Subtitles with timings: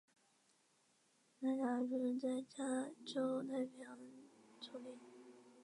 [1.41, 3.99] 兰达尔出生在加州太平洋
[4.59, 4.97] 丛林。